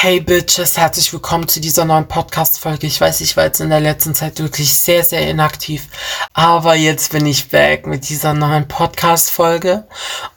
Hey 0.00 0.20
Bitches, 0.20 0.78
herzlich 0.78 1.12
willkommen 1.12 1.48
zu 1.48 1.60
dieser 1.60 1.84
neuen 1.84 2.06
Podcast-Folge. 2.06 2.86
Ich 2.86 3.00
weiß, 3.00 3.20
ich 3.20 3.36
war 3.36 3.46
jetzt 3.46 3.60
in 3.60 3.68
der 3.68 3.80
letzten 3.80 4.14
Zeit 4.14 4.38
wirklich 4.38 4.72
sehr, 4.72 5.02
sehr 5.02 5.28
inaktiv, 5.28 5.88
aber 6.34 6.76
jetzt 6.76 7.10
bin 7.10 7.26
ich 7.26 7.48
back 7.48 7.84
mit 7.84 8.08
dieser 8.08 8.32
neuen 8.32 8.68
Podcast-Folge. 8.68 9.88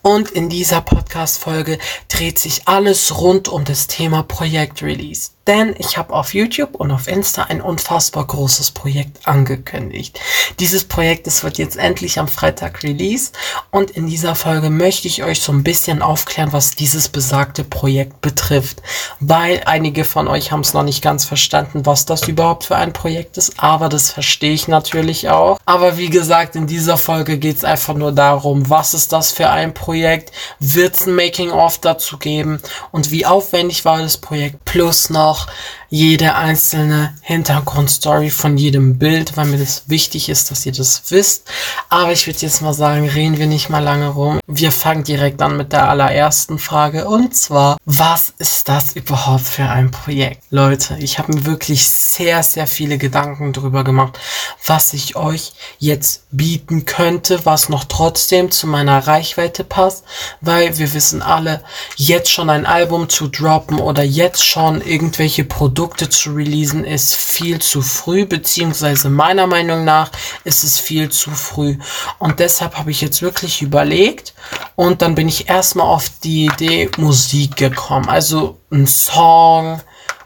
Und 0.02 0.32
in 0.32 0.50
dieser 0.50 0.82
Podcast-Folge 0.82 1.78
dreht 2.08 2.40
sich 2.40 2.68
alles 2.68 3.16
rund 3.20 3.50
um 3.50 3.64
das 3.64 3.86
Thema 3.86 4.24
Projekt 4.24 4.82
Release 4.82 5.30
denn 5.48 5.76
ich 5.80 5.98
habe 5.98 6.14
auf 6.14 6.34
YouTube 6.34 6.76
und 6.76 6.92
auf 6.92 7.08
Insta 7.08 7.44
ein 7.44 7.62
unfassbar 7.62 8.26
großes 8.26 8.72
Projekt 8.72 9.28
angekündigt. 9.28 10.20
Dieses 10.60 10.84
Projekt, 10.84 11.26
es 11.26 11.44
wird 11.44 11.58
jetzt 11.58 11.78
endlich 11.78 12.20
am 12.20 12.28
Freitag 12.28 12.84
released. 12.84 13.36
Und 13.72 13.92
in 13.92 14.08
dieser 14.08 14.36
Folge 14.36 14.70
möchte 14.70 15.08
ich 15.08 15.24
euch 15.24 15.42
so 15.42 15.52
ein 15.52 15.64
bisschen 15.64 16.02
aufklären, 16.02 16.54
was 16.54 16.76
dieses 16.76 17.10
besagte 17.10 17.64
Projekt 17.64 18.22
betrifft, 18.22 18.82
weil 19.20 19.62
einige 19.66 20.06
von 20.06 20.28
euch 20.28 20.52
haben 20.52 20.62
es 20.62 20.74
noch 20.74 20.84
nicht 20.84 21.02
ganz 21.02 21.26
verstanden, 21.26 21.86
was 21.86 22.06
das 22.06 22.28
überhaupt 22.28 22.66
für 22.66 22.76
ein 22.76 22.94
Projekt 22.94 23.38
ist, 23.38 23.54
aber 23.58 23.90
das 23.90 24.12
verstehe 24.12 24.54
ich 24.54 24.68
natürlich 24.68 25.30
auch. 25.30 25.58
Aber 25.66 25.98
wie 25.98 26.10
gesagt, 26.10 26.56
in 26.56 26.68
dieser 26.68 26.98
Folge 26.98 27.38
geht 27.38 27.58
es 27.58 27.64
einfach 27.64 27.96
nur 27.96 28.12
darum, 28.12 28.70
was 28.70 28.94
ist 28.94 29.12
das 29.12 29.32
für 29.32 29.50
ein 29.50 29.74
Projekt, 29.74 30.32
wird 30.60 30.96
es 30.96 31.08
ein 31.08 31.16
Making-of 31.16 31.80
dazu 31.80 32.18
geben? 32.18 32.62
Und 32.92 33.12
wie 33.12 33.26
aufwendig 33.26 33.86
war 33.86 34.00
das 34.00 34.18
Projekt? 34.18 34.64
Plus 34.66 35.10
noch 35.10 35.31
auch 35.32 35.48
jede 35.94 36.36
einzelne 36.36 37.14
Hintergrundstory 37.22 38.30
von 38.30 38.58
jedem 38.58 38.98
Bild, 38.98 39.36
weil 39.36 39.48
mir 39.48 39.58
das 39.58 39.84
wichtig 39.88 40.30
ist, 40.30 40.50
dass 40.50 40.66
ihr 40.66 40.72
das 40.72 41.04
wisst. 41.10 41.44
Aber 41.90 42.14
ich 42.14 42.26
würde 42.28 42.40
jetzt 42.40 42.62
mal 42.62 42.74
sagen, 42.74 43.10
reden 43.10 43.38
wir 43.38 43.46
nicht 43.46 43.70
mal 43.70 43.84
lange 43.84 44.08
rum. 44.08 44.40
Wir 44.48 44.72
fangen 44.72 45.04
direkt 45.04 45.42
an 45.42 45.58
mit 45.58 45.74
der 45.74 45.90
allerersten 45.90 46.60
Frage 46.60 47.10
und 47.10 47.36
zwar, 47.36 47.76
was 47.84 48.34
ist 48.38 48.70
das 48.70 48.94
überhaupt 48.94 49.46
für 49.46 49.66
ein 49.66 49.92
Projekt? 49.92 50.44
Leute, 50.50 50.96
ich 50.98 51.20
habe 51.20 51.34
mir 51.34 51.46
wirklich 51.46 51.90
sehr, 51.90 52.42
sehr 52.42 52.68
viele 52.68 52.98
Gedanken 52.98 53.52
darüber 53.52 53.84
gemacht, 53.84 54.18
was 54.66 54.94
ich 54.94 55.18
euch 55.18 55.52
jetzt 55.78 56.24
bieten 56.32 56.86
könnte, 56.86 57.46
was 57.46 57.68
noch 57.68 57.84
trotzdem 57.84 58.50
zu 58.50 58.66
meiner 58.66 59.08
Reichweite 59.08 59.66
passt, 59.66 60.06
weil 60.40 60.78
wir 60.78 60.94
wissen 60.94 61.22
alle, 61.22 61.62
jetzt 61.98 62.32
schon 62.32 62.50
ein 62.50 62.66
Album 62.66 63.10
zu 63.10 63.28
droppen 63.28 63.80
oder 63.80 64.04
jetzt 64.04 64.46
schon 64.46 64.80
irgendwelche 64.80 65.44
Produkte 65.44 65.81
Produkte 65.82 66.10
zu 66.10 66.34
releasen 66.34 66.86
ist 66.86 67.16
viel 67.16 67.60
zu 67.60 67.82
früh, 67.82 68.28
beziehungsweise 68.28 69.10
meiner 69.10 69.48
Meinung 69.48 69.84
nach 69.84 70.12
ist 70.44 70.64
es 70.64 70.80
viel 70.80 71.10
zu 71.10 71.32
früh. 71.32 71.80
Und 72.20 72.40
deshalb 72.40 72.78
habe 72.78 72.92
ich 72.92 73.02
jetzt 73.02 73.24
wirklich 73.24 73.64
überlegt 73.64 74.36
und 74.76 75.02
dann 75.02 75.16
bin 75.16 75.28
ich 75.28 75.50
erstmal 75.50 75.88
auf 75.88 76.08
die 76.24 76.46
Idee 76.46 76.92
Musik 76.98 77.56
gekommen. 77.56 78.10
Also 78.10 78.60
ein 78.72 78.86
Song 78.86 79.82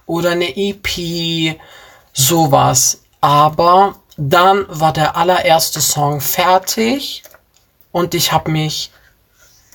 oder 0.05 0.31
eine 0.31 0.57
EP, 0.57 1.57
sowas. 2.11 3.03
Aber 3.21 3.95
dann 4.17 4.65
war 4.67 4.91
der 4.91 5.15
allererste 5.15 5.79
Song 5.79 6.19
fertig 6.19 7.23
und 7.93 8.13
ich 8.13 8.33
habe 8.33 8.51
mich 8.51 8.91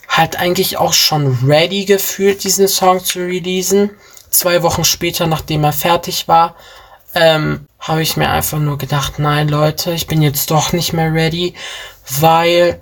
halt 0.09 0.37
eigentlich 0.39 0.77
auch 0.77 0.93
schon 0.93 1.39
ready 1.43 1.87
gefühlt, 1.87 2.45
diesen 2.45 2.69
Song 2.69 3.03
zu 3.03 3.21
releasen 3.21 3.93
zwei 4.31 4.63
Wochen 4.63 4.85
später, 4.85 5.27
nachdem 5.27 5.65
er 5.65 5.73
fertig 5.73 6.29
war, 6.29 6.55
ähm, 7.15 7.67
habe 7.79 8.03
ich 8.03 8.17
mir 8.17 8.31
einfach 8.31 8.59
nur 8.59 8.79
gedacht, 8.79 9.19
nein 9.19 9.49
Leute, 9.49 9.93
ich 9.93 10.07
bin 10.07 10.23
jetzt 10.23 10.51
doch 10.51 10.73
nicht 10.73 10.93
mehr 10.93 11.13
ready, 11.13 11.55
weil 12.21 12.81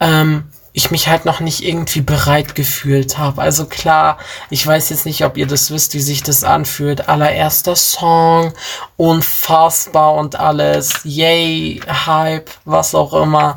ähm, 0.00 0.50
ich 0.76 0.90
mich 0.90 1.08
halt 1.08 1.24
noch 1.24 1.40
nicht 1.40 1.64
irgendwie 1.64 2.02
bereit 2.02 2.54
gefühlt 2.54 3.16
habe. 3.16 3.40
Also 3.40 3.64
klar, 3.64 4.18
ich 4.50 4.66
weiß 4.66 4.90
jetzt 4.90 5.06
nicht, 5.06 5.24
ob 5.24 5.38
ihr 5.38 5.46
das 5.46 5.70
wisst, 5.70 5.94
wie 5.94 6.00
sich 6.00 6.22
das 6.22 6.44
anfühlt. 6.44 7.08
Allererster 7.08 7.74
Song, 7.76 8.52
unfassbar 8.98 10.14
und 10.14 10.38
alles, 10.38 11.00
yay, 11.04 11.80
Hype, 11.88 12.50
was 12.66 12.94
auch 12.94 13.14
immer. 13.14 13.56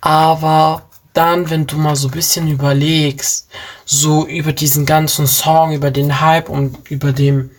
Aber 0.00 0.87
dann, 1.12 1.50
wenn 1.50 1.66
du 1.66 1.76
mal 1.76 1.96
so 1.96 2.08
ein 2.08 2.12
bisschen 2.12 2.48
überlegst, 2.48 3.48
so 3.84 4.26
über 4.26 4.52
diesen 4.52 4.86
ganzen 4.86 5.26
Song, 5.26 5.72
über 5.72 5.90
den 5.90 6.20
Hype 6.20 6.48
und 6.48 6.90
über 6.90 7.12
dem 7.12 7.50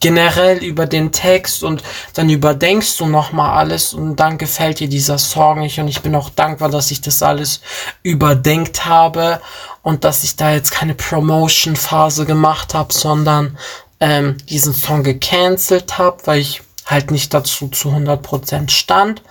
generell 0.00 0.58
über 0.58 0.86
den 0.86 1.12
Text 1.12 1.62
und 1.62 1.82
dann 2.14 2.30
überdenkst 2.30 2.96
du 2.98 3.06
nochmal 3.06 3.58
alles 3.58 3.94
und 3.94 4.16
dann 4.16 4.38
gefällt 4.38 4.80
dir 4.80 4.88
dieser 4.88 5.18
Song 5.18 5.60
nicht 5.60 5.78
und 5.80 5.88
ich 5.88 6.02
bin 6.02 6.14
auch 6.14 6.30
dankbar, 6.30 6.68
dass 6.68 6.90
ich 6.90 7.00
das 7.00 7.22
alles 7.22 7.60
überdenkt 8.02 8.84
habe 8.86 9.40
und 9.82 10.04
dass 10.04 10.24
ich 10.24 10.36
da 10.36 10.52
jetzt 10.52 10.70
keine 10.70 10.94
Promotion-Phase 10.94 12.26
gemacht 12.26 12.74
habe, 12.74 12.92
sondern 12.92 13.58
ähm, 14.00 14.36
diesen 14.48 14.72
Song 14.72 15.02
gecancelt 15.02 15.98
habe, 15.98 16.18
weil 16.24 16.40
ich 16.40 16.62
halt 16.86 17.10
nicht 17.10 17.34
dazu 17.34 17.68
zu 17.68 17.90
100% 17.90 18.70
stand. 18.70 19.22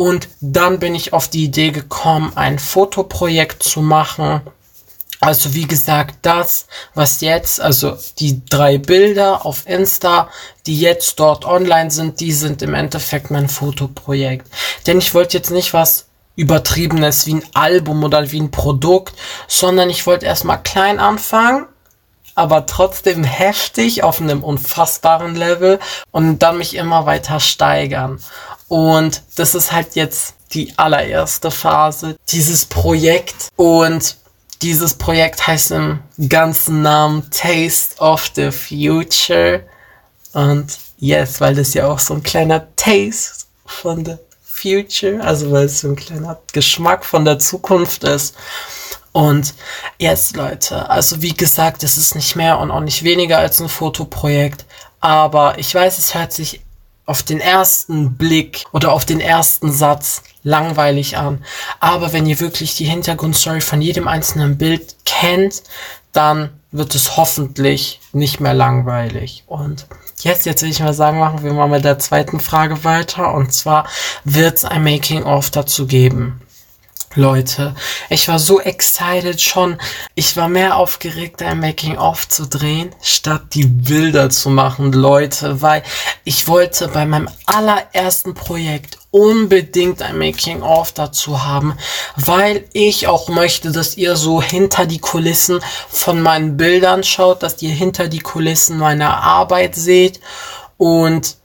Und 0.00 0.30
dann 0.40 0.78
bin 0.78 0.94
ich 0.94 1.12
auf 1.12 1.28
die 1.28 1.44
Idee 1.44 1.72
gekommen, 1.72 2.32
ein 2.34 2.58
Fotoprojekt 2.58 3.62
zu 3.62 3.82
machen. 3.82 4.40
Also 5.20 5.52
wie 5.52 5.66
gesagt, 5.66 6.20
das, 6.22 6.68
was 6.94 7.20
jetzt, 7.20 7.60
also 7.60 7.98
die 8.18 8.42
drei 8.46 8.78
Bilder 8.78 9.44
auf 9.44 9.68
Insta, 9.68 10.30
die 10.64 10.80
jetzt 10.80 11.20
dort 11.20 11.44
online 11.44 11.90
sind, 11.90 12.20
die 12.20 12.32
sind 12.32 12.62
im 12.62 12.72
Endeffekt 12.72 13.30
mein 13.30 13.50
Fotoprojekt. 13.50 14.46
Denn 14.86 14.96
ich 14.96 15.12
wollte 15.12 15.36
jetzt 15.36 15.50
nicht 15.50 15.74
was 15.74 16.06
übertriebenes 16.34 17.26
wie 17.26 17.34
ein 17.34 17.44
Album 17.52 18.02
oder 18.02 18.32
wie 18.32 18.40
ein 18.40 18.50
Produkt, 18.50 19.12
sondern 19.48 19.90
ich 19.90 20.06
wollte 20.06 20.24
erstmal 20.24 20.62
klein 20.62 20.98
anfangen, 20.98 21.66
aber 22.40 22.64
trotzdem 22.64 23.22
heftig 23.22 24.02
auf 24.02 24.18
einem 24.18 24.42
unfassbaren 24.42 25.34
Level 25.34 25.78
und 26.10 26.38
dann 26.38 26.56
mich 26.56 26.74
immer 26.74 27.04
weiter 27.04 27.38
steigern. 27.38 28.18
Und 28.66 29.22
das 29.36 29.54
ist 29.54 29.72
halt 29.72 29.94
jetzt 29.94 30.36
die 30.52 30.72
allererste 30.78 31.50
Phase 31.50 32.16
dieses 32.30 32.64
Projekt. 32.64 33.50
Und 33.56 34.16
dieses 34.62 34.94
Projekt 34.94 35.46
heißt 35.46 35.72
im 35.72 36.00
ganzen 36.30 36.80
Namen 36.80 37.30
Taste 37.30 38.00
of 38.00 38.30
the 38.34 38.50
Future. 38.50 39.64
Und 40.32 40.78
yes, 40.98 41.42
weil 41.42 41.54
das 41.54 41.74
ja 41.74 41.88
auch 41.88 41.98
so 41.98 42.14
ein 42.14 42.22
kleiner 42.22 42.74
Taste 42.76 43.44
von 43.66 44.02
the 44.06 44.14
Future, 44.42 45.22
also 45.22 45.50
weil 45.50 45.66
es 45.66 45.80
so 45.80 45.88
ein 45.88 45.96
kleiner 45.96 46.40
Geschmack 46.54 47.04
von 47.04 47.26
der 47.26 47.38
Zukunft 47.38 48.04
ist. 48.04 48.34
Und 49.12 49.54
yes, 49.98 50.34
Leute, 50.34 50.88
also 50.88 51.20
wie 51.22 51.34
gesagt, 51.34 51.82
es 51.82 51.96
ist 51.96 52.14
nicht 52.14 52.36
mehr 52.36 52.58
und 52.58 52.70
auch 52.70 52.80
nicht 52.80 53.02
weniger 53.02 53.38
als 53.38 53.60
ein 53.60 53.68
Fotoprojekt. 53.68 54.66
Aber 55.00 55.58
ich 55.58 55.74
weiß, 55.74 55.98
es 55.98 56.14
hört 56.14 56.32
sich 56.32 56.60
auf 57.06 57.22
den 57.24 57.40
ersten 57.40 58.16
Blick 58.16 58.64
oder 58.72 58.92
auf 58.92 59.04
den 59.04 59.20
ersten 59.20 59.72
Satz 59.72 60.22
langweilig 60.44 61.16
an. 61.16 61.44
Aber 61.80 62.12
wenn 62.12 62.26
ihr 62.26 62.38
wirklich 62.38 62.76
die 62.76 62.84
Hintergrundstory 62.84 63.60
von 63.60 63.82
jedem 63.82 64.06
einzelnen 64.06 64.58
Bild 64.58 64.94
kennt, 65.04 65.64
dann 66.12 66.50
wird 66.70 66.94
es 66.94 67.16
hoffentlich 67.16 68.00
nicht 68.12 68.40
mehr 68.40 68.54
langweilig. 68.54 69.42
Und 69.48 69.86
jetzt, 70.20 70.46
jetzt 70.46 70.62
will 70.62 70.70
ich 70.70 70.80
mal 70.80 70.94
sagen, 70.94 71.18
machen 71.18 71.42
wir 71.42 71.52
mal 71.52 71.68
mit 71.68 71.84
der 71.84 71.98
zweiten 71.98 72.38
Frage 72.38 72.84
weiter. 72.84 73.34
Und 73.34 73.52
zwar 73.52 73.88
wird 74.24 74.58
es 74.58 74.64
ein 74.64 74.84
Making-of 74.84 75.50
dazu 75.50 75.86
geben. 75.86 76.40
Leute, 77.16 77.74
ich 78.08 78.28
war 78.28 78.38
so 78.38 78.60
excited 78.60 79.40
schon. 79.40 79.78
Ich 80.14 80.36
war 80.36 80.48
mehr 80.48 80.76
aufgeregt, 80.76 81.42
ein 81.42 81.58
Making-of 81.58 82.28
zu 82.28 82.46
drehen, 82.46 82.94
statt 83.02 83.42
die 83.54 83.66
Bilder 83.66 84.30
zu 84.30 84.48
machen, 84.48 84.92
Leute, 84.92 85.60
weil 85.60 85.82
ich 86.22 86.46
wollte 86.46 86.86
bei 86.86 87.06
meinem 87.06 87.28
allerersten 87.46 88.34
Projekt 88.34 88.98
unbedingt 89.10 90.02
ein 90.02 90.18
Making-of 90.18 90.92
dazu 90.92 91.42
haben, 91.42 91.76
weil 92.14 92.64
ich 92.72 93.08
auch 93.08 93.28
möchte, 93.28 93.72
dass 93.72 93.96
ihr 93.96 94.14
so 94.14 94.40
hinter 94.40 94.86
die 94.86 95.00
Kulissen 95.00 95.58
von 95.88 96.22
meinen 96.22 96.56
Bildern 96.56 97.02
schaut, 97.02 97.42
dass 97.42 97.60
ihr 97.60 97.72
hinter 97.72 98.06
die 98.06 98.20
Kulissen 98.20 98.78
meiner 98.78 99.20
Arbeit 99.20 99.74
seht 99.74 100.20
und 100.76 101.38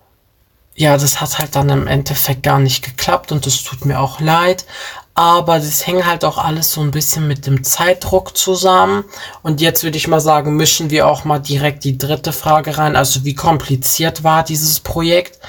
ja, 0.76 0.98
das 0.98 1.22
hat 1.22 1.40
halt 1.40 1.56
dann 1.56 1.70
im 1.70 1.88
Endeffekt 1.88 2.44
gar 2.44 2.60
nicht 2.60 2.84
geklappt 2.84 3.32
und 3.32 3.48
es 3.48 3.64
tut 3.64 3.86
mir 3.86 4.00
auch 4.00 4.20
leid. 4.20 4.66
Aber 5.16 5.60
das 5.60 5.88
hängt 5.88 6.06
halt 6.06 6.26
auch 6.26 6.38
alles 6.38 6.74
so 6.74 6.82
ein 6.82 6.92
bisschen 6.92 7.26
mit 7.26 7.48
dem 7.48 7.64
Zeitdruck 7.64 8.38
zusammen. 8.38 9.06
Und 9.42 9.62
jetzt 9.62 9.84
würde 9.84 9.98
ich 9.98 10.10
mal 10.10 10.20
sagen, 10.20 10.58
mischen 10.58 10.90
wir 10.90 11.08
auch 11.08 11.24
mal 11.24 11.40
direkt 11.40 11.86
die 11.86 11.98
dritte 11.98 12.34
Frage 12.34 12.78
rein. 12.78 12.98
Also 12.98 13.24
wie 13.24 13.34
kompliziert 13.34 14.26
war 14.26 14.44
dieses 14.44 14.82
Projekt? 14.82 15.40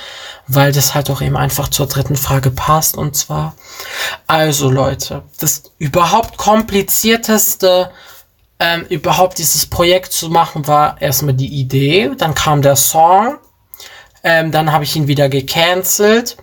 Weil 0.46 0.70
das 0.70 0.94
halt 0.94 1.10
auch 1.10 1.20
eben 1.20 1.36
einfach 1.36 1.66
zur 1.68 1.86
dritten 1.86 2.16
Frage 2.16 2.52
passt. 2.52 2.96
Und 2.96 3.16
zwar, 3.16 3.56
also 4.28 4.70
Leute, 4.70 5.24
das 5.40 5.64
überhaupt 5.78 6.36
komplizierteste 6.36 7.90
ähm, 8.58 8.86
überhaupt 8.88 9.38
dieses 9.38 9.66
Projekt 9.66 10.12
zu 10.12 10.28
machen, 10.30 10.66
war 10.66 11.00
erstmal 11.00 11.34
die 11.34 11.60
Idee, 11.60 12.12
dann 12.16 12.34
kam 12.34 12.62
der 12.62 12.76
Song, 12.76 13.36
ähm, 14.22 14.50
dann 14.50 14.72
habe 14.72 14.84
ich 14.84 14.96
ihn 14.96 15.08
wieder 15.08 15.28
gecancelt. 15.28 16.36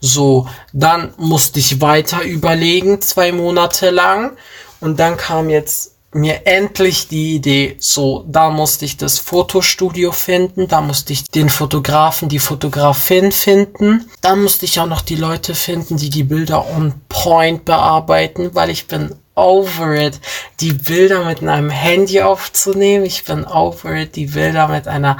So, 0.00 0.48
dann 0.72 1.12
musste 1.16 1.58
ich 1.58 1.80
weiter 1.80 2.22
überlegen, 2.22 3.00
zwei 3.00 3.32
Monate 3.32 3.90
lang. 3.90 4.36
Und 4.80 5.00
dann 5.00 5.16
kam 5.16 5.50
jetzt 5.50 5.94
mir 6.12 6.46
endlich 6.46 7.08
die 7.08 7.34
Idee, 7.34 7.76
so, 7.80 8.24
da 8.26 8.50
musste 8.50 8.86
ich 8.86 8.96
das 8.96 9.18
Fotostudio 9.18 10.10
finden, 10.10 10.66
da 10.66 10.80
musste 10.80 11.12
ich 11.12 11.24
den 11.24 11.50
Fotografen, 11.50 12.30
die 12.30 12.38
Fotografin 12.38 13.30
finden, 13.30 14.08
dann 14.22 14.42
musste 14.42 14.64
ich 14.64 14.80
auch 14.80 14.86
noch 14.86 15.02
die 15.02 15.16
Leute 15.16 15.54
finden, 15.54 15.98
die 15.98 16.08
die 16.08 16.22
Bilder 16.22 16.66
on 16.74 16.94
point 17.10 17.66
bearbeiten, 17.66 18.54
weil 18.54 18.70
ich 18.70 18.86
bin 18.86 19.14
over 19.34 19.94
it, 19.94 20.18
die 20.60 20.72
Bilder 20.72 21.24
mit 21.24 21.42
einem 21.42 21.70
Handy 21.70 22.22
aufzunehmen. 22.22 23.04
Ich 23.04 23.24
bin 23.24 23.44
over 23.44 23.94
it, 23.94 24.16
die 24.16 24.26
Bilder 24.26 24.68
mit 24.68 24.88
einer 24.88 25.18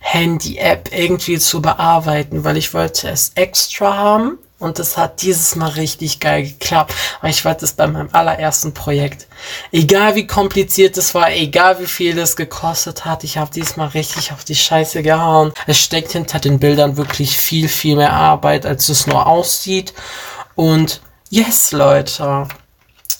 Handy-App 0.00 0.90
irgendwie 0.92 1.38
zu 1.38 1.62
bearbeiten, 1.62 2.42
weil 2.42 2.56
ich 2.56 2.74
wollte 2.74 3.08
es 3.08 3.32
extra 3.36 3.96
haben 3.96 4.38
und 4.58 4.78
es 4.78 4.96
hat 4.96 5.22
dieses 5.22 5.56
Mal 5.56 5.70
richtig 5.70 6.20
geil 6.20 6.42
geklappt. 6.42 6.94
Aber 7.20 7.28
ich 7.28 7.44
wollte 7.44 7.64
es 7.64 7.72
bei 7.72 7.86
meinem 7.86 8.08
allerersten 8.12 8.74
Projekt. 8.74 9.26
Egal 9.72 10.16
wie 10.16 10.26
kompliziert 10.26 10.98
es 10.98 11.14
war, 11.14 11.30
egal 11.32 11.80
wie 11.80 11.86
viel 11.86 12.18
es 12.18 12.36
gekostet 12.36 13.04
hat, 13.04 13.24
ich 13.24 13.38
habe 13.38 13.50
diesmal 13.50 13.88
richtig 13.88 14.32
auf 14.32 14.44
die 14.44 14.54
Scheiße 14.54 15.02
gehauen. 15.02 15.52
Es 15.66 15.78
steckt 15.78 16.12
hinter 16.12 16.40
den 16.40 16.58
Bildern 16.58 16.96
wirklich 16.96 17.36
viel, 17.36 17.68
viel 17.68 17.96
mehr 17.96 18.12
Arbeit, 18.12 18.66
als 18.66 18.88
es 18.88 19.06
nur 19.06 19.26
aussieht. 19.26 19.94
Und 20.54 21.00
yes, 21.30 21.72
Leute. 21.72 22.48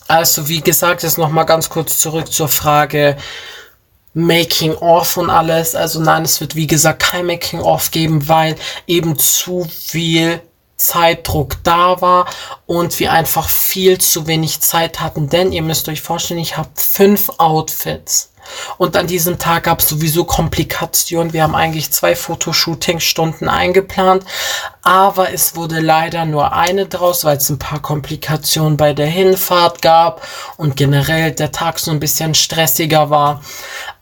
Also, 0.08 0.48
wie 0.48 0.60
gesagt, 0.60 1.04
jetzt 1.04 1.18
nochmal 1.18 1.46
ganz 1.46 1.70
kurz 1.70 1.98
zurück 1.98 2.32
zur 2.32 2.48
Frage, 2.48 3.16
Making 4.14 4.74
Off 4.74 5.16
und 5.16 5.30
alles. 5.30 5.74
Also 5.74 6.00
nein, 6.00 6.24
es 6.24 6.40
wird 6.40 6.56
wie 6.56 6.66
gesagt 6.66 7.02
kein 7.02 7.26
Making 7.26 7.60
Off 7.60 7.90
geben, 7.90 8.28
weil 8.28 8.56
eben 8.86 9.18
zu 9.18 9.66
viel 9.70 10.40
Zeitdruck 10.76 11.62
da 11.62 12.00
war 12.00 12.26
und 12.66 12.98
wir 12.98 13.12
einfach 13.12 13.48
viel 13.48 13.98
zu 13.98 14.26
wenig 14.26 14.60
Zeit 14.60 15.00
hatten. 15.00 15.28
Denn 15.28 15.52
ihr 15.52 15.62
müsst 15.62 15.88
euch 15.88 16.00
vorstellen, 16.00 16.40
ich 16.40 16.56
habe 16.56 16.70
fünf 16.74 17.30
Outfits. 17.38 18.29
Und 18.78 18.96
an 18.96 19.06
diesem 19.06 19.38
Tag 19.38 19.64
gab 19.64 19.80
es 19.80 19.88
sowieso 19.88 20.24
Komplikationen. 20.24 21.32
Wir 21.32 21.42
haben 21.42 21.54
eigentlich 21.54 21.92
zwei 21.92 22.14
Fotoshooting-Stunden 22.14 23.48
eingeplant, 23.48 24.24
aber 24.82 25.32
es 25.32 25.56
wurde 25.56 25.80
leider 25.80 26.24
nur 26.24 26.52
eine 26.52 26.86
draus, 26.86 27.24
weil 27.24 27.36
es 27.36 27.50
ein 27.50 27.58
paar 27.58 27.80
Komplikationen 27.80 28.76
bei 28.76 28.92
der 28.92 29.06
Hinfahrt 29.06 29.82
gab 29.82 30.26
und 30.56 30.76
generell 30.76 31.32
der 31.32 31.52
Tag 31.52 31.78
so 31.78 31.90
ein 31.90 32.00
bisschen 32.00 32.34
stressiger 32.34 33.10
war. 33.10 33.42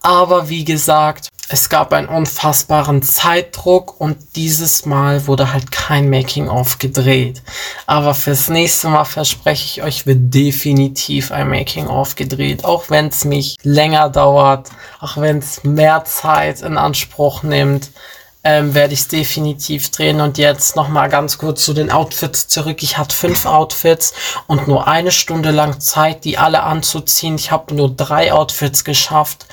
Aber 0.02 0.49
wie 0.49 0.64
gesagt, 0.64 1.29
es 1.50 1.71
gab 1.71 1.95
einen 1.95 2.09
unfassbaren 2.09 3.03
Zeitdruck 3.03 3.99
und 4.00 4.37
dieses 4.37 4.85
Mal 4.85 5.27
wurde 5.27 5.53
halt 5.53 5.73
kein 5.73 6.11
Making-of 6.11 6.79
gedreht. 6.79 7.43
Aber 7.87 8.15
fürs 8.15 8.49
nächste 8.49 8.89
Mal 8.89 9.05
verspreche 9.05 9.65
ich 9.65 9.83
euch, 9.83 10.06
wird 10.06 10.35
definitiv 10.35 11.33
ein 11.33 11.49
Making-of 11.49 12.17
gedreht. 12.17 12.67
Auch 12.67 12.91
wenn 12.91 13.06
es 13.06 13.25
mich 13.25 13.56
länger 13.62 14.11
dauert, 14.11 14.71
auch 15.00 15.17
wenn 15.17 15.39
es 15.39 15.65
mehr 15.65 16.05
Zeit 16.05 16.61
in 16.61 16.77
Anspruch 16.77 17.43
nimmt 17.43 17.91
ähm, 18.44 18.75
werde 18.75 18.94
ich 18.94 19.00
es 19.00 19.08
definitiv 19.08 19.90
drehen. 19.90 20.20
Und 20.20 20.38
jetzt 20.38 20.76
nochmal 20.76 21.08
ganz 21.08 21.38
kurz 21.38 21.64
zu 21.64 21.75
den 21.75 21.90
Outfits 21.90 22.49
zurück. 22.49 22.82
Ich 22.82 22.96
hatte 22.96 23.14
fünf 23.14 23.46
Outfits 23.46 24.12
und 24.46 24.69
nur 24.69 24.87
eine 24.88 25.11
Stunde 25.11 25.50
lang 25.50 25.81
Zeit, 25.81 26.25
die 26.25 26.38
alle 26.38 26.62
anzuziehen. 26.62 27.35
Ich 27.35 27.50
habe 27.50 27.75
nur 27.75 27.90
drei 27.90 28.32
Outfits 28.32 28.85
geschafft. 28.85 29.46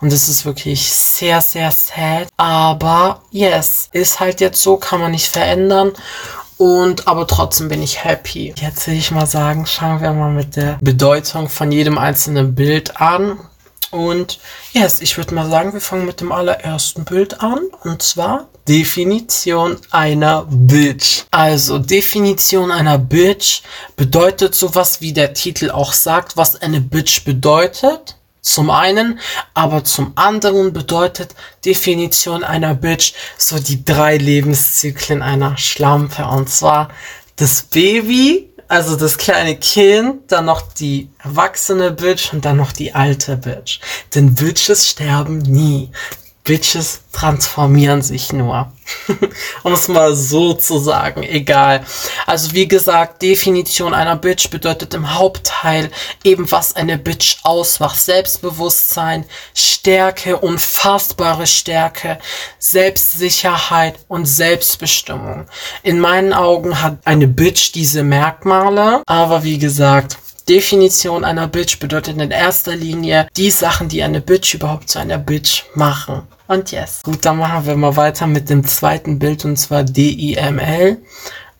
Und 0.00 0.12
es 0.12 0.28
ist 0.28 0.44
wirklich 0.44 0.92
sehr, 0.92 1.40
sehr 1.40 1.70
sad. 1.70 2.28
Aber 2.36 3.22
yes, 3.30 3.88
ist 3.92 4.20
halt 4.20 4.40
jetzt 4.40 4.62
so, 4.62 4.76
kann 4.76 5.00
man 5.00 5.12
nicht 5.12 5.28
verändern. 5.28 5.92
Und 6.58 7.08
aber 7.08 7.26
trotzdem 7.26 7.68
bin 7.68 7.82
ich 7.82 8.04
happy. 8.04 8.54
Jetzt 8.56 8.86
will 8.86 8.94
ich 8.94 9.10
mal 9.10 9.26
sagen, 9.26 9.66
schauen 9.66 10.00
wir 10.00 10.12
mal 10.12 10.30
mit 10.30 10.54
der 10.54 10.78
Bedeutung 10.80 11.48
von 11.48 11.72
jedem 11.72 11.98
einzelnen 11.98 12.54
Bild 12.54 13.00
an. 13.00 13.38
Und 13.92 14.40
yes, 14.72 15.00
ich 15.00 15.16
würde 15.18 15.34
mal 15.34 15.48
sagen, 15.48 15.74
wir 15.74 15.80
fangen 15.80 16.06
mit 16.06 16.20
dem 16.20 16.32
allerersten 16.32 17.04
Bild 17.04 17.40
an. 17.40 17.60
Und 17.84 18.02
zwar 18.02 18.48
Definition 18.66 19.76
einer 19.90 20.46
Bitch. 20.48 21.24
Also 21.30 21.78
Definition 21.78 22.70
einer 22.70 22.98
Bitch 22.98 23.60
bedeutet 23.94 24.54
sowas, 24.54 25.00
wie 25.02 25.12
der 25.12 25.34
Titel 25.34 25.70
auch 25.70 25.92
sagt, 25.92 26.36
was 26.36 26.60
eine 26.60 26.80
Bitch 26.80 27.24
bedeutet. 27.24 28.16
Zum 28.40 28.70
einen, 28.70 29.20
aber 29.54 29.84
zum 29.84 30.12
anderen 30.16 30.72
bedeutet 30.72 31.34
Definition 31.64 32.42
einer 32.42 32.74
Bitch 32.74 33.12
so 33.36 33.58
die 33.58 33.84
drei 33.84 34.16
Lebenszyklen 34.16 35.22
einer 35.22 35.58
Schlampe. 35.58 36.24
Und 36.24 36.48
zwar 36.48 36.88
das 37.36 37.62
Baby, 37.62 38.51
also 38.72 38.96
das 38.96 39.18
kleine 39.18 39.54
Kind, 39.54 40.32
dann 40.32 40.46
noch 40.46 40.62
die 40.62 41.10
erwachsene 41.22 41.90
Bitch 41.90 42.32
und 42.32 42.46
dann 42.46 42.56
noch 42.56 42.72
die 42.72 42.94
alte 42.94 43.36
Bitch. 43.36 43.80
Denn 44.14 44.34
Bitches 44.34 44.88
sterben 44.88 45.40
nie. 45.40 45.90
Bitches 46.42 47.02
transformieren 47.12 48.00
sich 48.00 48.32
nur. 48.32 48.72
um 49.62 49.72
es 49.72 49.88
mal 49.88 50.14
so 50.14 50.54
zu 50.54 50.78
sagen, 50.78 51.22
egal. 51.22 51.84
Also 52.26 52.52
wie 52.52 52.68
gesagt, 52.68 53.22
Definition 53.22 53.94
einer 53.94 54.16
Bitch 54.16 54.50
bedeutet 54.50 54.94
im 54.94 55.14
Hauptteil 55.14 55.90
eben, 56.24 56.50
was 56.50 56.76
eine 56.76 56.98
Bitch 56.98 57.38
ausmacht. 57.42 58.00
Selbstbewusstsein, 58.00 59.24
Stärke, 59.54 60.38
unfassbare 60.38 61.46
Stärke, 61.46 62.18
Selbstsicherheit 62.58 63.98
und 64.08 64.26
Selbstbestimmung. 64.26 65.46
In 65.82 66.00
meinen 66.00 66.32
Augen 66.32 66.82
hat 66.82 66.98
eine 67.04 67.28
Bitch 67.28 67.72
diese 67.74 68.02
Merkmale, 68.02 69.02
aber 69.06 69.44
wie 69.44 69.58
gesagt, 69.58 70.18
Definition 70.48 71.24
einer 71.24 71.48
Bitch 71.48 71.78
bedeutet 71.78 72.18
in 72.18 72.30
erster 72.30 72.76
Linie 72.76 73.28
die 73.36 73.50
Sachen, 73.50 73.88
die 73.88 74.02
eine 74.02 74.20
Bitch 74.20 74.54
überhaupt 74.54 74.88
zu 74.88 74.98
einer 74.98 75.18
Bitch 75.18 75.64
machen. 75.74 76.22
Und 76.48 76.72
yes. 76.72 77.00
Gut, 77.02 77.24
dann 77.24 77.38
machen 77.38 77.66
wir 77.66 77.76
mal 77.76 77.96
weiter 77.96 78.26
mit 78.26 78.50
dem 78.50 78.64
zweiten 78.66 79.18
Bild 79.18 79.44
und 79.44 79.56
zwar 79.56 79.84
DIML. 79.84 80.98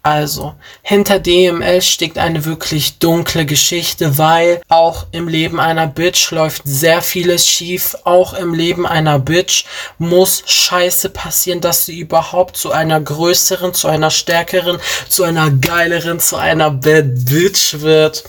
Also, 0.05 0.57
hinter 0.83 1.21
DML 1.21 1.81
steckt 1.81 2.19
eine 2.19 2.45
wirklich 2.45 2.99
dunkle 2.99 3.47
Geschichte, 3.47 4.19
weil 4.19 4.61
auch 4.69 5.07
im 5.13 5.29
Leben 5.29 5.61
einer 5.61 5.87
Bitch 5.87 6.33
läuft 6.33 6.63
sehr 6.65 7.03
vieles 7.03 7.47
schief. 7.47 7.97
Auch 8.03 8.35
im 8.35 8.53
Leben 8.53 8.85
einer 8.85 9.21
Bitch 9.21 9.65
muss 9.99 10.43
Scheiße 10.45 11.11
passieren, 11.11 11.61
dass 11.61 11.87
sie 11.87 12.01
überhaupt 12.01 12.57
zu 12.57 12.73
einer 12.73 13.01
größeren, 13.01 13.75
zu 13.75 13.87
einer 13.87 14.11
stärkeren, 14.11 14.81
zu 15.09 15.23
einer 15.23 15.53
geileren, 15.53 16.19
zu 16.19 16.37
einer 16.37 16.73
Bad 16.73 17.25
Bitch 17.27 17.81
wird. 17.81 18.25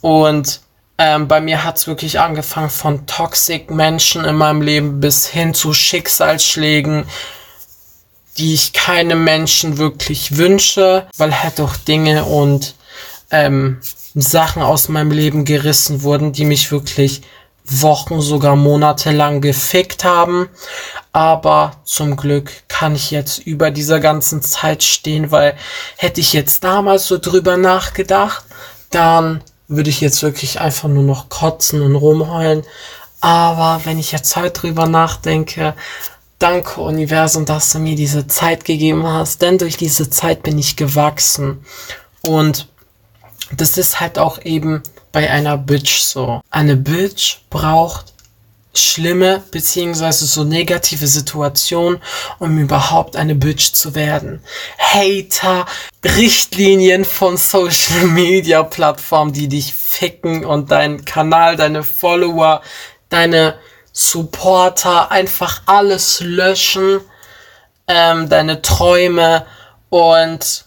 Und 0.00 0.60
ähm, 0.98 1.28
bei 1.28 1.40
mir 1.40 1.62
hat's 1.62 1.86
wirklich 1.86 2.18
angefangen 2.18 2.70
von 2.70 3.06
toxic 3.06 3.70
Menschen 3.70 4.24
in 4.24 4.34
meinem 4.34 4.60
Leben 4.60 4.98
bis 4.98 5.28
hin 5.28 5.54
zu 5.54 5.72
Schicksalsschlägen, 5.72 7.06
die 8.38 8.54
ich 8.54 8.72
keinem 8.72 9.24
Menschen 9.24 9.78
wirklich 9.78 10.36
wünsche, 10.36 11.06
weil 11.16 11.42
halt 11.42 11.60
auch 11.60 11.76
Dinge 11.76 12.24
und 12.24 12.74
ähm, 13.30 13.78
Sachen 14.14 14.62
aus 14.62 14.88
meinem 14.88 15.10
Leben 15.10 15.44
gerissen 15.44 16.02
wurden, 16.02 16.32
die 16.32 16.44
mich 16.44 16.70
wirklich 16.72 17.22
Wochen, 17.68 18.20
sogar 18.20 18.56
Monate 18.56 19.10
lang 19.10 19.40
gefickt 19.40 20.04
haben. 20.04 20.48
Aber 21.12 21.76
zum 21.84 22.16
Glück 22.16 22.50
kann 22.68 22.94
ich 22.94 23.10
jetzt 23.10 23.38
über 23.38 23.70
dieser 23.70 24.00
ganzen 24.00 24.42
Zeit 24.42 24.82
stehen, 24.82 25.30
weil 25.30 25.56
hätte 25.96 26.20
ich 26.20 26.32
jetzt 26.32 26.62
damals 26.64 27.06
so 27.06 27.18
drüber 27.18 27.56
nachgedacht, 27.56 28.44
dann 28.90 29.42
würde 29.68 29.90
ich 29.90 30.00
jetzt 30.00 30.22
wirklich 30.22 30.60
einfach 30.60 30.88
nur 30.88 31.02
noch 31.02 31.28
kotzen 31.28 31.82
und 31.82 31.96
rumheulen. 31.96 32.62
Aber 33.20 33.80
wenn 33.84 33.98
ich 33.98 34.12
jetzt 34.12 34.36
heute 34.36 34.60
drüber 34.60 34.86
nachdenke, 34.86 35.74
danke 36.38 36.80
Universum, 36.80 37.44
dass 37.44 37.72
du 37.72 37.78
mir 37.78 37.96
diese 37.96 38.26
Zeit 38.26 38.64
gegeben 38.64 39.06
hast, 39.06 39.42
denn 39.42 39.58
durch 39.58 39.76
diese 39.76 40.10
Zeit 40.10 40.42
bin 40.42 40.58
ich 40.58 40.76
gewachsen. 40.76 41.64
Und 42.26 42.68
das 43.52 43.78
ist 43.78 44.00
halt 44.00 44.18
auch 44.18 44.44
eben 44.44 44.82
bei 45.12 45.30
einer 45.30 45.56
Bitch 45.56 46.00
so. 46.00 46.40
Eine 46.50 46.76
Bitch 46.76 47.38
braucht 47.48 48.12
schlimme 48.74 49.42
beziehungsweise 49.50 50.26
so 50.26 50.44
negative 50.44 51.06
Situationen, 51.06 52.00
um 52.38 52.58
überhaupt 52.58 53.16
eine 53.16 53.34
Bitch 53.34 53.72
zu 53.72 53.94
werden. 53.94 54.42
Hater, 54.78 55.66
Richtlinien 56.04 57.04
von 57.04 57.36
Social 57.36 58.06
Media 58.08 58.62
Plattformen, 58.62 59.32
die 59.32 59.48
dich 59.48 59.72
ficken 59.72 60.44
und 60.44 60.70
deinen 60.70 61.04
Kanal, 61.04 61.56
deine 61.56 61.82
Follower, 61.82 62.60
deine 63.08 63.54
Supporter, 63.98 65.10
einfach 65.10 65.62
alles 65.64 66.20
löschen, 66.20 67.00
ähm, 67.88 68.28
deine 68.28 68.60
Träume 68.60 69.46
und 69.88 70.66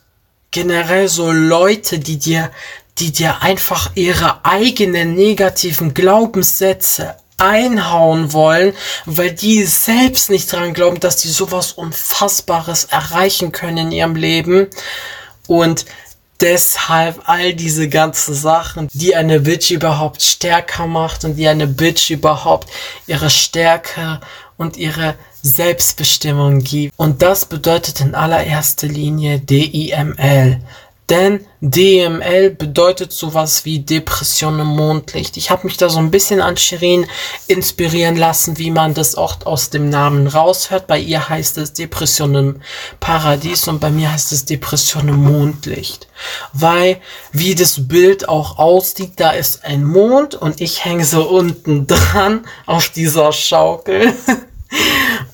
generell 0.52 1.08
so 1.08 1.32
Leute, 1.32 2.00
die 2.00 2.18
dir 2.18 2.50
die 3.00 3.12
dir 3.12 3.42
einfach 3.42 3.92
ihre 3.96 4.44
eigenen 4.44 5.16
negativen 5.16 5.94
Glaubenssätze 5.94 7.16
einhauen 7.38 8.34
wollen, 8.34 8.74
weil 9.06 9.32
die 9.32 9.64
selbst 9.64 10.30
nicht 10.30 10.52
dran 10.52 10.74
glauben, 10.74 11.00
dass 11.00 11.18
die 11.18 11.30
sowas 11.30 11.72
Unfassbares 11.72 12.86
erreichen 12.86 13.54
können 13.54 13.78
in 13.78 13.92
ihrem 13.94 14.16
Leben. 14.16 14.68
Und 15.48 15.86
deshalb 16.42 17.22
all 17.26 17.54
diese 17.54 17.90
ganzen 17.90 18.34
Sachen, 18.34 18.88
die 18.94 19.16
eine 19.16 19.40
Bitch 19.40 19.72
überhaupt 19.72 20.22
stärker 20.22 20.88
macht 20.88 21.26
und 21.26 21.36
die 21.36 21.48
eine 21.48 21.68
Bitch 21.68 22.10
überhaupt 22.10 22.70
ihre 23.08 23.30
Stärke 23.30 24.20
und 24.58 24.78
ihre 24.78 25.16
Selbstbestimmung 25.42 26.60
gibt. 26.60 26.94
Und 26.98 27.22
das 27.22 27.46
bedeutet 27.46 28.02
in 28.02 28.16
allererster 28.16 28.88
Linie 28.88 29.40
DIML. 29.40 30.62
Denn 31.10 31.46
DML 31.62 32.52
bedeutet 32.52 33.12
sowas 33.12 33.66
wie 33.66 33.80
Depression 33.80 34.60
im 34.60 34.68
Mondlicht. 34.68 35.38
Ich 35.38 35.50
habe 35.50 35.66
mich 35.66 35.76
da 35.78 35.90
so 35.90 35.98
ein 35.98 36.12
bisschen 36.12 36.40
an 36.40 36.56
Shirin 36.56 37.08
inspirieren 37.48 38.16
lassen, 38.16 38.58
wie 38.60 38.70
man 38.70 38.94
das 38.94 39.16
auch 39.16 39.46
aus 39.46 39.72
dem 39.72 39.90
Namen 39.90 40.28
raushört. 40.28 40.88
Bei 40.88 41.00
ihr 41.00 41.28
heißt 41.28 41.58
es 41.58 41.74
Depression 41.74 42.36
im 42.36 42.62
Paradies 43.00 43.68
und 43.68 43.80
bei 43.80 43.90
mir 43.90 44.12
heißt 44.12 44.32
es 44.32 44.46
Depression 44.46 45.10
im 45.10 45.24
Mondlicht. 45.24 46.08
Weil, 46.54 47.02
wie 47.32 47.56
das 47.56 47.88
Bild 47.88 48.30
auch 48.30 48.60
aussieht, 48.60 49.14
da 49.16 49.32
ist 49.32 49.66
ein 49.66 49.84
Mond 49.84 50.36
und 50.36 50.62
ich 50.62 50.86
hänge 50.86 51.06
so 51.06 51.28
unten 51.28 51.88
dran 51.88 52.46
auf 52.68 52.90
dieser 52.90 53.34
Schaukel. 53.34 54.14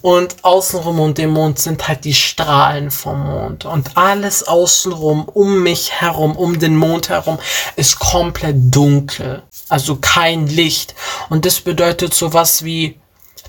Und 0.05 0.35
außenrum 0.43 0.99
um 0.99 1.13
den 1.15 1.31
Mond 1.31 1.57
sind 1.57 1.87
halt 1.87 2.05
die 2.05 2.13
Strahlen 2.13 2.91
vom 2.91 3.25
Mond. 3.25 3.65
Und 3.65 3.97
alles 3.97 4.47
außenrum, 4.47 5.27
um 5.27 5.63
mich 5.63 5.93
herum, 5.93 6.35
um 6.35 6.59
den 6.59 6.77
Mond 6.77 7.09
herum, 7.09 7.39
ist 7.75 7.97
komplett 7.97 8.55
dunkel. 8.55 9.41
Also 9.67 9.95
kein 9.95 10.45
Licht. 10.45 10.93
Und 11.29 11.47
das 11.47 11.59
bedeutet 11.59 12.13
sowas 12.13 12.63
wie, 12.63 12.99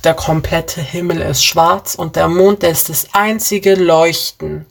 der 0.02 0.14
komplette 0.14 0.80
Himmel 0.80 1.20
ist 1.20 1.44
schwarz 1.44 1.94
und 1.94 2.16
der 2.16 2.28
Mond, 2.28 2.62
der 2.62 2.70
ist 2.70 2.88
das 2.88 3.08
einzige 3.12 3.74
Leuchten, 3.74 4.64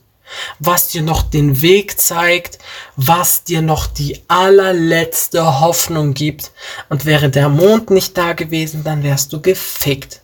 was 0.58 0.88
dir 0.88 1.04
noch 1.04 1.22
den 1.22 1.62
Weg 1.62 2.01
zeigt, 2.01 2.58
was 2.96 3.44
dir 3.44 3.62
noch 3.62 3.86
die 3.86 4.24
allerletzte 4.27 5.60
Hoffnung 5.60 6.15
gibt. 6.15 6.51
Und 6.89 7.06
wäre 7.06 7.30
der 7.30 7.50
Mond 7.50 7.92
nicht 7.92 8.18
da 8.18 8.34
gewesen, 8.34 8.84
dann 8.84 9.04
wärst 9.04 9.32
du 9.34 9.39
gefickt 9.39 10.22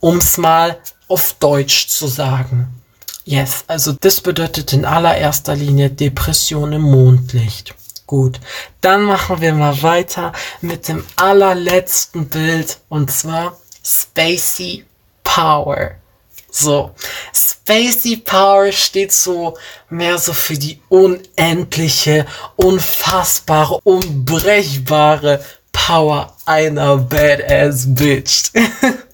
um's 0.00 0.38
mal 0.38 0.78
auf 1.10 1.34
Deutsch 1.40 1.88
zu 1.88 2.06
sagen. 2.06 2.68
Yes, 3.24 3.64
also 3.66 3.92
das 4.00 4.20
bedeutet 4.20 4.72
in 4.72 4.84
allererster 4.84 5.56
Linie 5.56 5.90
Depression 5.90 6.72
im 6.72 6.82
Mondlicht. 6.82 7.74
Gut, 8.06 8.40
dann 8.80 9.02
machen 9.02 9.40
wir 9.40 9.52
mal 9.52 9.82
weiter 9.82 10.32
mit 10.60 10.88
dem 10.88 11.04
allerletzten 11.16 12.28
Bild 12.28 12.78
und 12.88 13.10
zwar 13.10 13.56
Spacey 13.84 14.84
Power. 15.22 15.92
So, 16.50 16.92
Spacey 17.32 18.16
Power 18.16 18.72
steht 18.72 19.12
so 19.12 19.56
mehr 19.90 20.18
so 20.18 20.32
für 20.32 20.58
die 20.58 20.80
unendliche, 20.88 22.26
unfassbare, 22.56 23.80
unbrechbare 23.84 25.44
Power 25.72 26.36
einer 26.46 26.96
Badass 26.96 27.84
Bitch. 27.94 28.50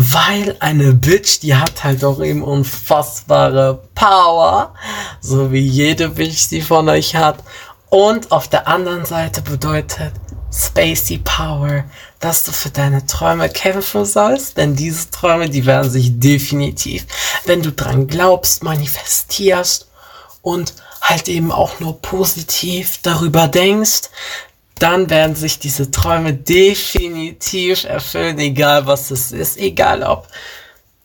Weil 0.00 0.54
eine 0.60 0.92
Bitch, 0.92 1.40
die 1.42 1.56
hat 1.56 1.82
halt 1.82 2.04
auch 2.04 2.20
eben 2.20 2.44
unfassbare 2.44 3.82
Power, 3.96 4.72
so 5.20 5.50
wie 5.50 5.58
jede 5.58 6.10
Bitch 6.10 6.50
die 6.52 6.62
von 6.62 6.88
euch 6.88 7.16
hat. 7.16 7.42
Und 7.90 8.30
auf 8.30 8.46
der 8.46 8.68
anderen 8.68 9.04
Seite 9.04 9.42
bedeutet 9.42 10.12
Spacey 10.52 11.18
Power, 11.18 11.82
dass 12.20 12.44
du 12.44 12.52
für 12.52 12.70
deine 12.70 13.06
Träume 13.06 13.48
kämpfen 13.48 14.04
sollst, 14.04 14.56
denn 14.56 14.76
diese 14.76 15.10
Träume, 15.10 15.50
die 15.50 15.66
werden 15.66 15.90
sich 15.90 16.20
definitiv, 16.20 17.04
wenn 17.46 17.62
du 17.62 17.72
dran 17.72 18.06
glaubst, 18.06 18.62
manifestierst 18.62 19.88
und 20.42 20.74
halt 21.02 21.28
eben 21.28 21.50
auch 21.50 21.80
nur 21.80 22.00
positiv 22.00 23.00
darüber 23.02 23.48
denkst, 23.48 24.02
dann 24.78 25.10
werden 25.10 25.36
sich 25.36 25.58
diese 25.58 25.90
Träume 25.90 26.32
definitiv 26.34 27.84
erfüllen, 27.84 28.38
egal 28.38 28.86
was 28.86 29.10
es 29.10 29.32
ist, 29.32 29.58
egal 29.58 30.02
ob 30.02 30.28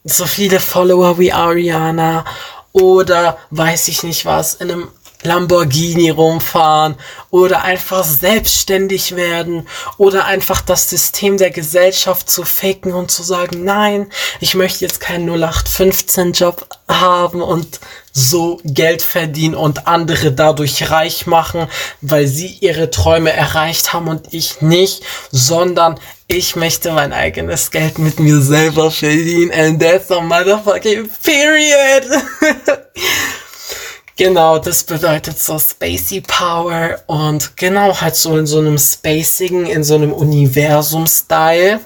so 0.04 0.26
viele 0.26 0.60
Follower 0.60 1.18
wie 1.18 1.32
Ariana 1.32 2.26
oder 2.72 3.38
weiß 3.52 3.88
ich 3.88 4.04
nicht 4.04 4.26
was 4.26 4.56
in 4.56 4.72
einem 4.72 4.88
Lamborghini 5.24 6.10
rumfahren 6.10 6.96
oder 7.30 7.64
einfach 7.64 8.04
selbstständig 8.04 9.16
werden 9.16 9.68
oder 9.98 10.26
einfach 10.26 10.62
das 10.62 10.90
System 10.90 11.38
der 11.38 11.52
Gesellschaft 11.52 12.30
zu 12.30 12.44
faken 12.44 12.94
und 12.94 13.12
zu 13.12 13.24
sagen, 13.24 13.64
nein, 13.64 14.08
ich 14.40 14.56
möchte 14.56 14.86
jetzt 14.86 15.00
keinen 15.00 15.30
0815 15.30 16.34
Job 16.34 16.68
haben 16.88 17.42
und 17.42 17.80
so 18.12 18.62
Geld 18.64 19.02
verdienen 19.02 19.56
und 19.56 19.88
andere 19.88 20.32
dadurch 20.32 20.92
reich 20.92 21.26
machen, 21.26 21.68
weil 22.02 22.28
sie 22.28 22.58
ihre 22.62 22.92
Träume 22.92 23.34
erreicht 23.34 23.94
haben 23.94 24.08
und 24.08 24.34
ich 24.34 24.62
nicht, 24.62 25.04
sondern 25.32 26.00
ich 26.28 26.56
möchte 26.56 26.92
mein 26.92 27.12
eigenes 27.12 27.72
Geld 27.72 27.98
mit 27.98 28.20
mir 28.20 28.40
selber 28.40 28.92
verdienen 28.92 29.52
and 29.52 29.82
that's 29.82 30.12
a 30.12 30.22
motherfucking 30.22 31.10
period. 31.24 32.04
Genau, 34.24 34.58
das 34.58 34.86
bedeutet 34.86 35.38
so 35.38 35.60
Spacey 35.60 36.22
Power 36.22 36.98
und 37.08 37.58
genau 37.58 38.00
halt 38.00 38.16
so 38.16 38.38
in 38.38 38.46
so 38.46 38.60
einem 38.60 38.78
Spacigen, 38.78 39.66
in 39.66 39.84
so 39.84 39.96
einem 39.96 40.14
Universum-Style. 40.14 41.82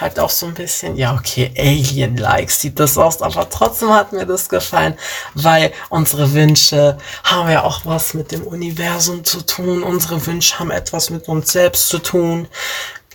Halt 0.00 0.18
auch 0.18 0.30
so 0.30 0.46
ein 0.46 0.54
bisschen, 0.54 0.96
ja 0.96 1.14
okay, 1.14 1.52
Alien-like 1.54 2.50
sieht 2.50 2.80
das 2.80 2.96
aus, 2.96 3.20
aber 3.20 3.46
trotzdem 3.50 3.92
hat 3.92 4.14
mir 4.14 4.24
das 4.24 4.48
gefallen, 4.48 4.94
weil 5.34 5.70
unsere 5.90 6.32
Wünsche 6.32 6.96
haben 7.24 7.50
ja 7.50 7.62
auch 7.62 7.82
was 7.84 8.14
mit 8.14 8.32
dem 8.32 8.44
Universum 8.44 9.22
zu 9.22 9.42
tun. 9.42 9.82
Unsere 9.82 10.24
Wünsche 10.26 10.58
haben 10.58 10.70
etwas 10.70 11.10
mit 11.10 11.28
uns 11.28 11.52
selbst 11.52 11.90
zu 11.90 11.98
tun. 11.98 12.48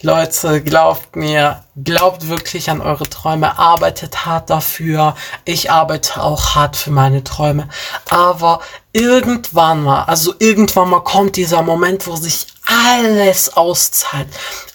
Leute, 0.01 0.61
glaubt 0.61 1.15
mir, 1.15 1.63
glaubt 1.83 2.27
wirklich 2.27 2.69
an 2.69 2.81
eure 2.81 3.09
Träume, 3.09 3.57
arbeitet 3.57 4.25
hart 4.25 4.49
dafür. 4.49 5.15
Ich 5.43 5.71
arbeite 5.71 6.21
auch 6.21 6.55
hart 6.55 6.75
für 6.75 6.91
meine 6.91 7.23
Träume. 7.23 7.67
Aber 8.09 8.61
irgendwann 8.93 9.83
mal, 9.83 10.03
also 10.03 10.35
irgendwann 10.37 10.89
mal 10.89 10.99
kommt 10.99 11.35
dieser 11.35 11.63
Moment, 11.63 12.05
wo 12.05 12.15
sich 12.15 12.45
alles 12.67 13.55
auszahlt. 13.55 14.27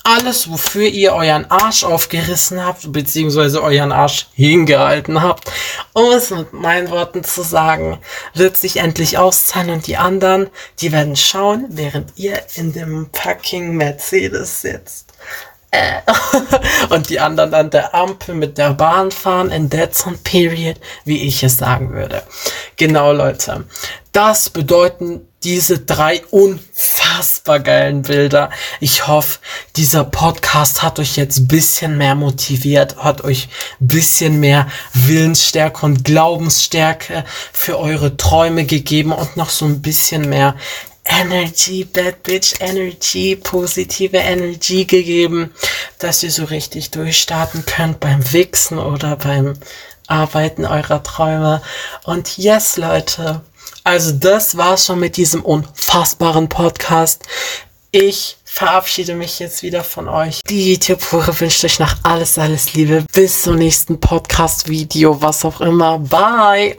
Alles, 0.04 0.50
wofür 0.50 0.88
ihr 0.88 1.12
euren 1.12 1.48
Arsch 1.50 1.84
aufgerissen 1.84 2.64
habt, 2.64 2.92
beziehungsweise 2.92 3.62
euren 3.62 3.92
Arsch 3.92 4.26
hingehalten 4.34 5.22
habt, 5.22 5.50
um 5.92 6.10
es 6.10 6.30
mit 6.30 6.52
meinen 6.52 6.90
Worten 6.90 7.22
zu 7.22 7.42
sagen, 7.42 7.98
wird 8.34 8.56
sich 8.56 8.78
endlich 8.78 9.18
auszahlen 9.18 9.70
und 9.70 9.86
die 9.86 9.96
anderen, 9.96 10.50
die 10.80 10.90
werden 10.90 11.14
schauen, 11.14 11.66
während 11.70 12.16
ihr 12.16 12.40
in 12.54 12.72
dem 12.72 13.10
fucking 13.12 13.76
Mercedes 13.76 14.62
sitzt. 14.62 15.12
Äh. 15.70 16.02
und 16.90 17.08
die 17.08 17.20
anderen 17.20 17.54
an 17.54 17.70
der 17.70 17.94
Ampel 17.94 18.34
mit 18.34 18.58
der 18.58 18.74
Bahn 18.74 19.10
fahren 19.10 19.50
in 19.50 19.70
That's 19.70 20.06
on 20.06 20.18
Period, 20.18 20.76
wie 21.04 21.22
ich 21.26 21.42
es 21.42 21.56
sagen 21.56 21.92
würde. 21.94 22.22
Genau, 22.76 23.12
Leute. 23.12 23.64
Das 24.12 24.50
bedeuten 24.50 25.26
diese 25.44 25.80
drei 25.80 26.22
unfassbar 26.30 27.60
geilen 27.60 28.02
Bilder. 28.02 28.50
Ich 28.80 29.06
hoffe, 29.06 29.38
dieser 29.76 30.04
Podcast 30.04 30.82
hat 30.82 30.98
euch 30.98 31.16
jetzt 31.16 31.48
bisschen 31.48 31.98
mehr 31.98 32.14
motiviert, 32.14 32.96
hat 32.96 33.24
euch 33.24 33.48
bisschen 33.78 34.40
mehr 34.40 34.68
Willensstärke 34.92 35.84
und 35.84 36.04
Glaubensstärke 36.04 37.24
für 37.52 37.78
eure 37.78 38.16
Träume 38.16 38.64
gegeben 38.64 39.12
und 39.12 39.36
noch 39.36 39.50
so 39.50 39.64
ein 39.64 39.82
bisschen 39.82 40.28
mehr 40.28 40.54
Energy, 41.04 41.84
Bad 41.84 42.22
Bitch 42.22 42.54
Energy, 42.60 43.34
positive 43.36 44.16
Energy 44.16 44.84
gegeben, 44.84 45.52
dass 45.98 46.22
ihr 46.22 46.30
so 46.30 46.44
richtig 46.44 46.92
durchstarten 46.92 47.66
könnt 47.66 47.98
beim 47.98 48.32
Wichsen 48.32 48.78
oder 48.78 49.16
beim 49.16 49.54
Arbeiten 50.06 50.64
eurer 50.64 51.02
Träume. 51.02 51.60
Und 52.04 52.38
yes, 52.38 52.76
Leute, 52.76 53.40
also 53.84 54.12
das 54.12 54.56
war's 54.56 54.86
schon 54.86 55.00
mit 55.00 55.16
diesem 55.16 55.44
unfassbaren 55.44 56.48
Podcast. 56.48 57.22
Ich 57.90 58.36
verabschiede 58.44 59.14
mich 59.14 59.38
jetzt 59.38 59.62
wieder 59.62 59.82
von 59.82 60.08
euch. 60.08 60.40
Die 60.48 60.72
YouTube-Pure 60.74 61.40
wünscht 61.40 61.64
euch 61.64 61.78
noch 61.78 61.94
alles, 62.02 62.38
alles 62.38 62.74
Liebe. 62.74 63.04
Bis 63.12 63.42
zum 63.42 63.56
nächsten 63.56 63.98
Podcast-Video, 63.98 65.20
was 65.20 65.44
auch 65.44 65.60
immer. 65.60 65.98
Bye. 65.98 66.76